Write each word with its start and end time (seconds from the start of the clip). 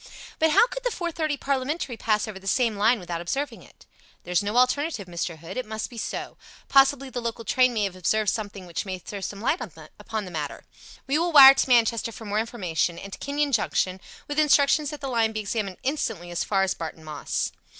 "But 0.39 0.49
how 0.49 0.65
could 0.65 0.83
the 0.83 0.89
four 0.89 1.11
fifty 1.11 1.37
parliamentary 1.37 1.95
pass 1.95 2.27
over 2.27 2.39
the 2.39 2.47
same 2.47 2.75
line 2.75 2.99
without 2.99 3.21
observing 3.21 3.61
it?" 3.61 3.85
"There's 4.23 4.41
no 4.41 4.57
alternative, 4.57 5.05
Mr. 5.07 5.37
Hood. 5.37 5.57
It 5.57 5.65
must 5.67 5.91
be 5.91 5.97
so. 5.99 6.37
Possibly 6.67 7.11
the 7.11 7.21
local 7.21 7.45
train 7.45 7.71
may 7.71 7.83
have 7.83 7.95
observed 7.95 8.31
something 8.31 8.65
which 8.65 8.83
may 8.83 8.97
throw 8.97 9.21
some 9.21 9.41
light 9.41 9.61
upon 9.99 10.25
the 10.25 10.31
matter. 10.31 10.65
We 11.05 11.19
will 11.19 11.31
wire 11.31 11.53
to 11.53 11.69
Manchester 11.69 12.11
for 12.11 12.25
more 12.25 12.39
information, 12.39 12.97
and 12.97 13.13
to 13.13 13.19
Kenyon 13.19 13.51
Junction 13.51 14.01
with 14.27 14.39
instructions 14.39 14.89
that 14.89 15.01
the 15.01 15.07
line 15.07 15.33
be 15.33 15.39
examined 15.41 15.77
instantly 15.83 16.31
as 16.31 16.43
far 16.43 16.63
as 16.63 16.73
Barton 16.73 17.03
Moss." 17.03 17.51